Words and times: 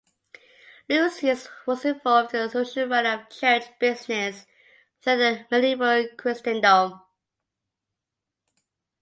Lucius 0.89 1.47
was 1.67 1.85
involved 1.85 2.33
in 2.33 2.49
the 2.49 2.57
usual 2.61 2.87
running 2.87 3.19
of 3.19 3.29
church 3.29 3.65
business 3.77 4.47
throughout 4.99 5.45
medieval 5.51 6.07
Christendom. 6.17 6.99